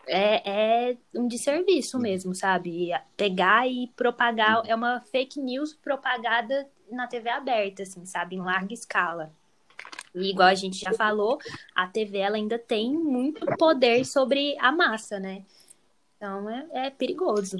[0.07, 2.89] é, é um desserviço mesmo, sabe?
[3.17, 8.35] Pegar e propagar, é uma fake news propagada na TV aberta, assim, sabe?
[8.35, 9.31] Em larga escala.
[10.13, 11.39] E igual a gente já falou,
[11.75, 15.43] a TV ela ainda tem muito poder sobre a massa, né?
[16.17, 17.57] Então é, é perigoso.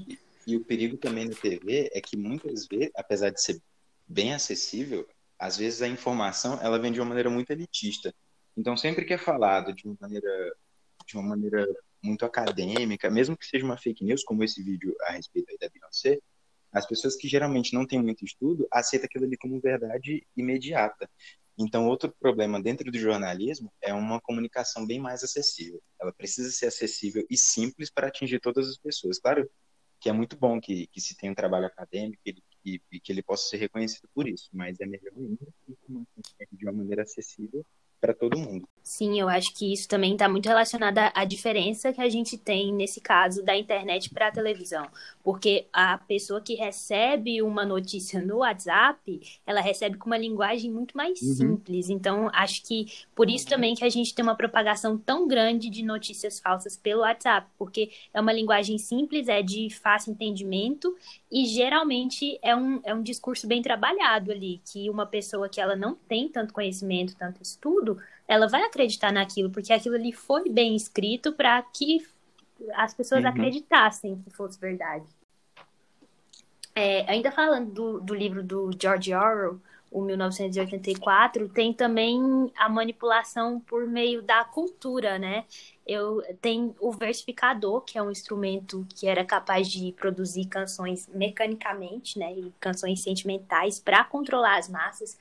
[0.49, 3.61] E o perigo também na TV é que muitas vezes, apesar de ser
[4.07, 5.07] bem acessível,
[5.37, 8.11] às vezes a informação ela vem de uma maneira muito elitista.
[8.57, 10.55] Então sempre que é falado de uma maneira
[11.05, 11.67] de uma maneira
[12.03, 16.17] muito acadêmica, mesmo que seja uma fake news, como esse vídeo a respeito da Beyoncé,
[16.71, 21.07] as pessoas que geralmente não têm muito estudo aceitam aquilo ali como verdade imediata.
[21.59, 25.81] Então, outro problema dentro do jornalismo é uma comunicação bem mais acessível.
[26.01, 29.19] Ela precisa ser acessível e simples para atingir todas as pessoas.
[29.19, 29.47] Claro
[29.99, 32.35] que é muito bom que, que se tenha um trabalho acadêmico e,
[32.65, 35.45] e, e que ele possa ser reconhecido por isso, mas é melhor ainda
[36.49, 37.65] que de uma maneira acessível
[37.99, 38.67] para todo mundo.
[38.83, 42.73] Sim, eu acho que isso também está muito relacionado à diferença que a gente tem
[42.73, 44.87] nesse caso da internet para a televisão,
[45.23, 50.97] porque a pessoa que recebe uma notícia no WhatsApp, ela recebe com uma linguagem muito
[50.97, 51.33] mais uhum.
[51.33, 51.89] simples.
[51.89, 55.83] Então, acho que por isso também que a gente tem uma propagação tão grande de
[55.83, 60.95] notícias falsas pelo WhatsApp, porque é uma linguagem simples, é de fácil entendimento
[61.31, 65.75] e geralmente é um, é um discurso bem trabalhado ali, que uma pessoa que ela
[65.75, 70.75] não tem tanto conhecimento, tanto estudo, ela vai acreditar naquilo, porque aquilo ali foi bem
[70.75, 72.07] escrito para que
[72.73, 73.29] as pessoas uhum.
[73.29, 75.03] acreditassem que fosse verdade.
[76.75, 79.59] É, ainda falando do, do livro do George Orwell,
[79.91, 85.45] o 1984, tem também a manipulação por meio da cultura, né?
[85.87, 92.19] Eu tem o versificador, que é um instrumento que era capaz de produzir canções mecanicamente,
[92.19, 95.17] né, e canções sentimentais para controlar as massas.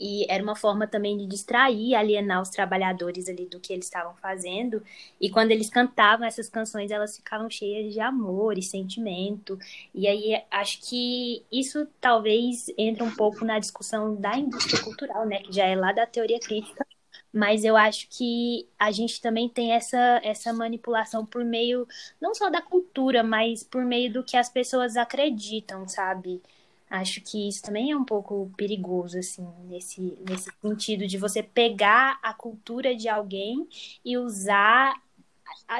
[0.00, 4.14] E era uma forma também de distrair, alienar os trabalhadores ali do que eles estavam
[4.16, 4.82] fazendo.
[5.20, 9.58] E quando eles cantavam essas canções, elas ficavam cheias de amor e sentimento.
[9.94, 15.40] E aí acho que isso talvez entra um pouco na discussão da indústria cultural, né?
[15.42, 16.86] Que já é lá da teoria crítica.
[17.32, 21.86] Mas eu acho que a gente também tem essa, essa manipulação por meio,
[22.20, 26.42] não só da cultura, mas por meio do que as pessoas acreditam, sabe?
[26.90, 32.18] Acho que isso também é um pouco perigoso, assim, nesse, nesse sentido de você pegar
[32.20, 33.68] a cultura de alguém
[34.04, 35.00] e usar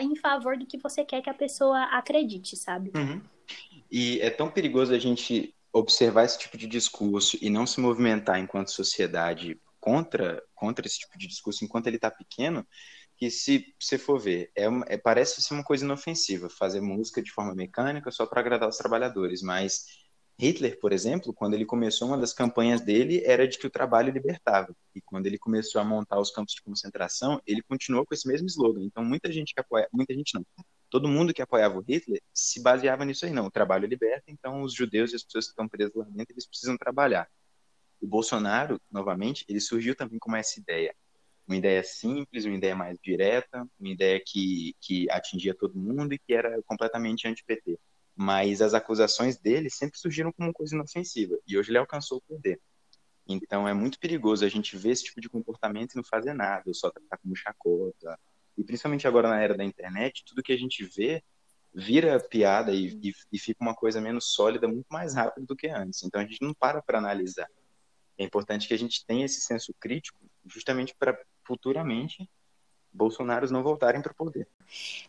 [0.00, 2.92] em favor do que você quer que a pessoa acredite, sabe?
[2.94, 3.20] Uhum.
[3.90, 8.38] E é tão perigoso a gente observar esse tipo de discurso e não se movimentar
[8.38, 12.64] enquanto sociedade contra, contra esse tipo de discurso enquanto ele está pequeno,
[13.16, 17.32] que se você for ver, é, é, parece ser uma coisa inofensiva, fazer música de
[17.32, 19.84] forma mecânica só para agradar os trabalhadores, mas
[20.40, 24.10] Hitler, por exemplo, quando ele começou, uma das campanhas dele era de que o trabalho
[24.10, 24.74] libertava.
[24.94, 28.46] E quando ele começou a montar os campos de concentração, ele continuou com esse mesmo
[28.46, 28.82] slogan.
[28.82, 30.46] Então, muita gente que apoia, muita gente não,
[30.88, 33.46] todo mundo que apoiava o Hitler se baseava nisso aí, não.
[33.46, 36.46] O trabalho liberta, então os judeus e as pessoas que estão presas lá dentro, eles
[36.46, 37.28] precisam trabalhar.
[38.00, 40.94] O Bolsonaro, novamente, ele surgiu também com essa ideia.
[41.46, 46.18] Uma ideia simples, uma ideia mais direta, uma ideia que, que atingia todo mundo e
[46.18, 47.78] que era completamente anti-PT
[48.16, 52.60] mas as acusações dele sempre surgiram como coisa inofensiva, e hoje ele alcançou o poder.
[53.26, 56.64] Então é muito perigoso a gente ver esse tipo de comportamento e não fazer nada,
[56.66, 58.18] ou só tratar como chacota.
[58.58, 61.22] E principalmente agora na era da internet, tudo que a gente vê
[61.72, 65.68] vira piada e, e, e fica uma coisa menos sólida muito mais rápido do que
[65.68, 66.02] antes.
[66.02, 67.48] Então a gente não para para analisar.
[68.18, 72.28] É importante que a gente tenha esse senso crítico justamente para futuramente
[72.92, 74.46] bolsonaros não voltarem para o poder.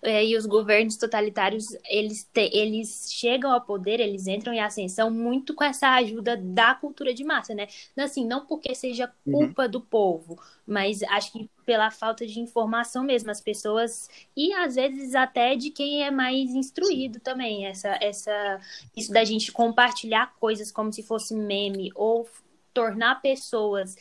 [0.01, 5.11] É, e os governos totalitários, eles, te, eles chegam ao poder, eles entram em ascensão
[5.11, 7.67] muito com essa ajuda da cultura de massa, né?
[7.97, 9.33] Assim, não porque seja uhum.
[9.33, 9.71] culpa uhum.
[9.71, 15.15] do povo, mas acho que pela falta de informação mesmo, as pessoas, e às vezes
[15.15, 18.59] até de quem é mais instruído também, essa, essa,
[18.95, 22.27] isso da gente compartilhar coisas como se fosse meme, ou
[22.73, 23.95] tornar pessoas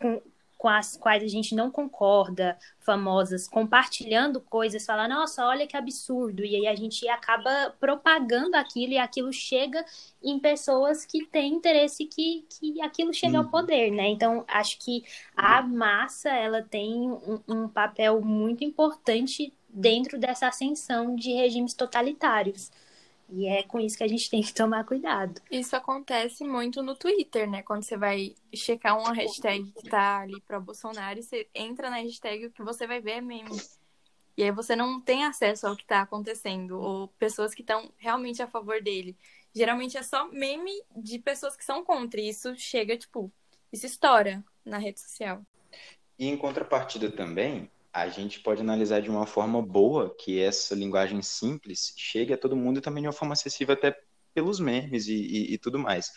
[0.00, 0.20] com,
[0.56, 6.44] com as quais a gente não concorda, famosas, compartilhando coisas, falar, nossa, olha que absurdo.
[6.44, 9.84] E aí a gente acaba propagando aquilo e aquilo chega
[10.22, 13.50] em pessoas que têm interesse que, que aquilo chegue ao uhum.
[13.50, 14.08] poder, né?
[14.08, 15.04] Então, acho que
[15.36, 22.70] a massa, ela tem um, um papel muito importante dentro dessa ascensão de regimes totalitários.
[23.28, 25.40] E é com isso que a gente tem que tomar cuidado.
[25.50, 27.62] Isso acontece muito no Twitter, né?
[27.62, 32.46] Quando você vai checar uma hashtag que tá ali pro Bolsonaro, você entra na hashtag,
[32.46, 33.60] o que você vai ver é meme.
[34.36, 38.42] E aí você não tem acesso ao que tá acontecendo, ou pessoas que estão realmente
[38.42, 39.16] a favor dele.
[39.54, 42.20] Geralmente é só meme de pessoas que são contra.
[42.20, 43.32] E isso chega, tipo,
[43.72, 45.42] isso estoura na rede social.
[46.18, 51.22] E em contrapartida também, a gente pode analisar de uma forma boa que essa linguagem
[51.22, 53.96] simples chegue a todo mundo e também de uma forma acessível até
[54.34, 56.10] pelos memes e, e, e tudo mais.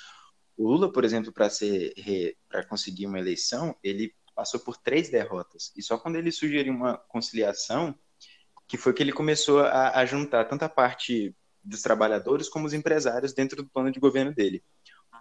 [0.57, 1.93] O Lula, por exemplo, para ser
[2.49, 6.97] para conseguir uma eleição, ele passou por três derrotas e só quando ele sugeriu uma
[6.97, 7.93] conciliação
[8.67, 12.73] que foi que ele começou a, a juntar tanto a parte dos trabalhadores como os
[12.73, 14.63] empresários dentro do plano de governo dele.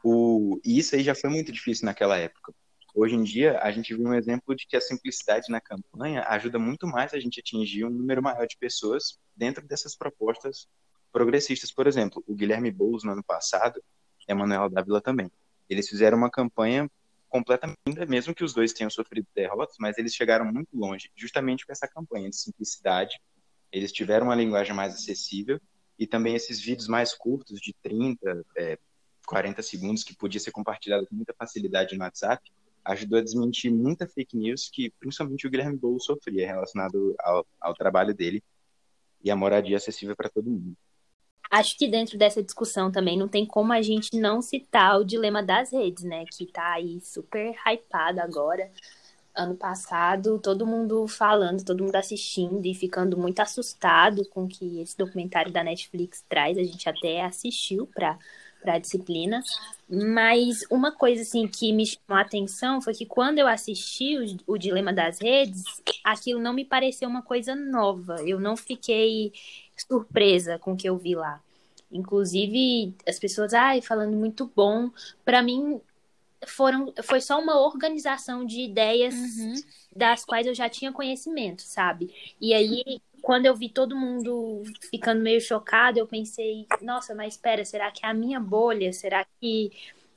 [0.03, 2.55] O, e isso aí já foi muito difícil naquela época,
[2.99, 6.59] Hoje em dia, a gente viu um exemplo de que a simplicidade na campanha ajuda
[6.59, 10.67] muito mais a gente atingir um número maior de pessoas dentro dessas propostas
[11.13, 11.71] progressistas.
[11.71, 13.83] Por exemplo, o Guilherme Boulos, no ano passado,
[14.27, 15.31] e a Manuela Dávila também.
[15.69, 16.91] Eles fizeram uma campanha
[17.29, 17.77] completamente,
[18.09, 21.87] mesmo que os dois tenham sofrido derrotas, mas eles chegaram muito longe, justamente com essa
[21.87, 23.21] campanha de simplicidade.
[23.71, 25.61] Eles tiveram uma linguagem mais acessível
[25.99, 28.79] e também esses vídeos mais curtos, de 30, é,
[29.27, 32.51] 40 segundos, que podia ser compartilhado com muita facilidade no WhatsApp,
[32.87, 37.75] ajudou a desmentir muita fake news que principalmente o Guilherme Boulos sofria relacionado ao, ao
[37.75, 38.43] trabalho dele
[39.23, 40.77] e a moradia acessível para todo mundo.
[41.51, 45.43] Acho que dentro dessa discussão também não tem como a gente não citar o dilema
[45.43, 46.25] das redes, né?
[46.31, 48.71] Que tá aí super hypado agora.
[49.35, 54.81] Ano passado, todo mundo falando, todo mundo assistindo e ficando muito assustado com o que
[54.81, 56.57] esse documentário da Netflix traz.
[56.57, 58.19] A gente até assistiu para
[58.67, 59.43] para a disciplina.
[59.89, 64.55] Mas uma coisa assim que me chamou a atenção foi que quando eu assisti o,
[64.55, 65.63] o Dilema das Redes,
[66.03, 68.17] aquilo não me pareceu uma coisa nova.
[68.27, 69.33] Eu não fiquei
[69.77, 71.41] surpresa com o que eu vi lá.
[71.93, 74.91] Inclusive, as pessoas, ai, falando muito bom.
[75.25, 75.81] Para mim,
[76.45, 79.55] foram, foi só uma organização de ideias uhum.
[79.95, 82.13] das quais eu já tinha conhecimento, sabe?
[82.41, 87.65] E aí, quando eu vi todo mundo ficando meio chocado, eu pensei, nossa, mas espera,
[87.65, 88.93] será que é a minha bolha?
[88.93, 89.73] Será que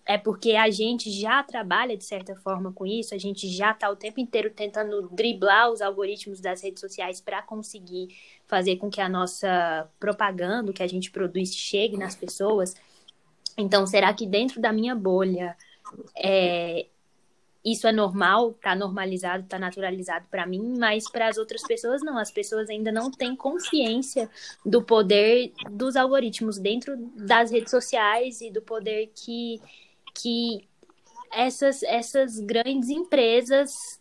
[0.05, 3.15] é porque a gente já trabalha de certa forma com isso?
[3.15, 7.41] A gente já está o tempo inteiro tentando driblar os algoritmos das redes sociais para
[7.41, 12.75] conseguir fazer com que a nossa propaganda, que a gente produz, chegue nas pessoas?
[13.57, 15.57] Então, será que dentro da minha bolha
[16.15, 16.85] é,
[17.63, 22.17] isso é normal, tá normalizado, tá naturalizado para mim, mas para as outras pessoas não.
[22.17, 24.29] As pessoas ainda não têm consciência
[24.65, 29.61] do poder dos algoritmos dentro das redes sociais e do poder que
[30.13, 30.67] que
[31.31, 33.99] essas, essas grandes empresas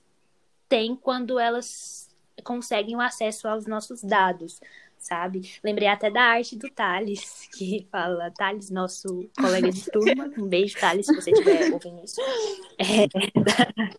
[0.68, 2.08] têm quando elas
[2.42, 4.60] conseguem o acesso aos nossos dados,
[4.98, 5.50] sabe?
[5.62, 10.78] Lembrei até da arte do Thales, que fala, Thales, nosso colega de turma, um beijo,
[10.78, 12.20] Thales, se você estiver ouvindo isso.
[12.78, 13.06] É,
[13.40, 13.94] da,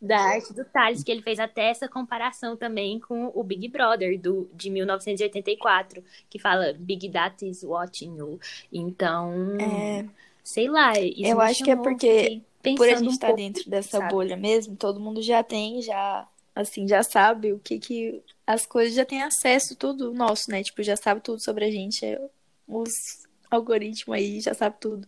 [0.00, 4.20] da, arte do Thales, que ele fez até essa comparação também com o Big Brother,
[4.20, 8.38] do, de 1984, que fala, Big Data is watching you.
[8.72, 10.06] Então, É,
[10.42, 10.92] sei lá.
[10.98, 12.42] Isso Eu acho que é porque
[12.76, 14.10] por a gente um estar pouco, dentro dessa sabe?
[14.10, 18.94] bolha mesmo, todo mundo já tem, já, assim, já sabe o que que as coisas,
[18.94, 20.62] já tem acesso tudo nosso, né?
[20.62, 22.20] Tipo, já sabe tudo sobre a gente, é,
[22.68, 22.90] os
[23.50, 25.06] algoritmos aí já sabe tudo.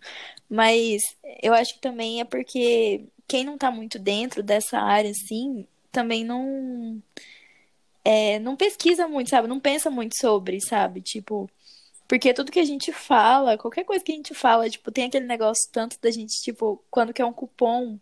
[0.49, 1.03] Mas
[1.43, 6.25] eu acho que também é porque quem não tá muito dentro dessa área, assim, também
[6.25, 7.03] não,
[8.05, 9.49] é, não pesquisa muito, sabe?
[9.49, 11.01] Não pensa muito sobre, sabe?
[11.01, 11.51] Tipo,
[12.09, 15.27] porque tudo que a gente fala, qualquer coisa que a gente fala, tipo, tem aquele
[15.27, 17.99] negócio tanto da gente, tipo, quando quer um cupom,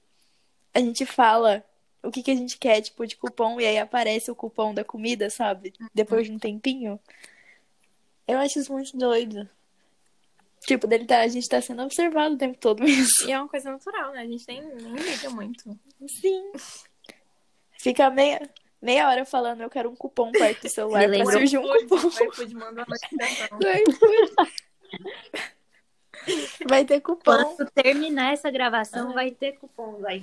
[0.74, 1.64] a gente fala
[2.04, 4.84] o que que a gente quer, tipo, de cupom, e aí aparece o cupom da
[4.84, 5.72] comida, sabe?
[5.92, 7.00] Depois de um tempinho.
[8.28, 9.48] Eu acho isso muito doido.
[10.66, 13.06] Tipo, dele tá, a gente tá sendo observado o tempo todo mesmo.
[13.26, 14.20] E é uma coisa natural, né?
[14.20, 15.78] A gente nem, nem liga muito.
[16.20, 16.52] Sim.
[17.78, 18.48] Fica meia,
[18.80, 21.96] meia hora falando, eu quero um cupom perto do celular pra surgir um cupom.
[21.96, 23.58] O iFood manda uma notificação.
[26.66, 27.56] Vai ter cupom.
[27.56, 30.22] Quando terminar essa gravação, vai ter cupom vai.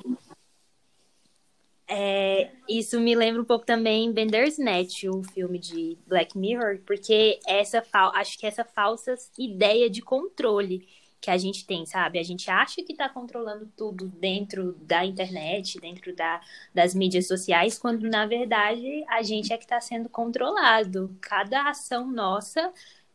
[1.94, 7.84] É, isso me lembra um pouco também Bandersnatch, o filme de Black Mirror, porque essa
[8.14, 10.88] acho que essa falsa ideia de controle
[11.20, 12.18] que a gente tem, sabe?
[12.18, 16.40] A gente acha que está controlando tudo dentro da internet, dentro da,
[16.74, 21.14] das mídias sociais, quando na verdade a gente é que está sendo controlado.
[21.20, 22.72] Cada ação nossa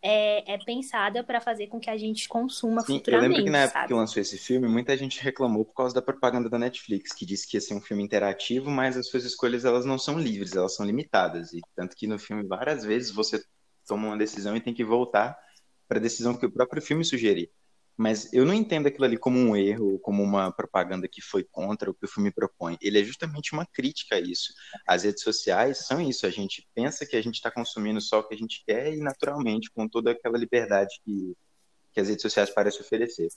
[0.08, 3.50] é, é pensada para fazer com que a gente consuma Sim, eu futuramente, lembro que
[3.50, 3.88] na época sabe?
[3.88, 7.48] que lançou esse filme, muita gente reclamou por causa da propaganda da Netflix, que disse
[7.48, 10.76] que ia ser um filme interativo, mas as suas escolhas elas não são livres, elas
[10.76, 11.52] são limitadas.
[11.52, 13.42] E tanto que no filme várias vezes você
[13.84, 15.36] toma uma decisão e tem que voltar
[15.88, 17.48] para a decisão que o próprio filme sugeria.
[17.96, 21.90] Mas eu não entendo aquilo ali como um erro, como uma propaganda que foi contra
[21.90, 22.76] o que o filme propõe.
[22.82, 24.52] Ele é justamente uma crítica a isso.
[24.86, 26.26] As redes sociais são isso.
[26.26, 28.98] A gente pensa que a gente está consumindo só o que a gente quer e,
[28.98, 31.34] naturalmente, com toda aquela liberdade que,
[31.92, 33.28] que as redes sociais parecem oferecer.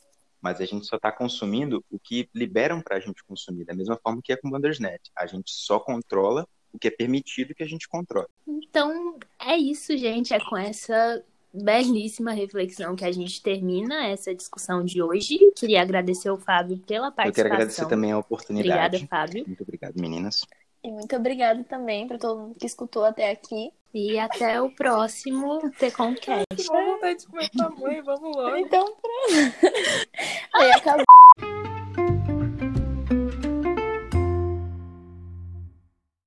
[0.42, 3.98] Mas a gente só está consumindo o que liberam para a gente consumir, da mesma
[4.02, 5.10] forma que é com o Bandersnatch.
[5.16, 8.30] A gente só controla o que é permitido que a gente controla.
[8.46, 10.34] Então, é isso, gente.
[10.34, 15.38] É com essa belíssima reflexão que a gente termina essa discussão de hoje.
[15.56, 17.34] Queria agradecer ao Fábio pela Eu participação.
[17.34, 18.98] quero agradecer também a oportunidade.
[18.98, 19.44] Obrigada, Fábio.
[19.48, 20.46] Muito obrigado, meninas.
[20.84, 23.72] E muito obrigada também para todo mundo que escutou até aqui.
[23.94, 26.46] E até o próximo Teconcast.
[26.56, 28.56] Tô com vontade de comer tua mãe, vamos logo.
[28.56, 29.02] Então, pronto.
[30.54, 31.69] Aí acabou.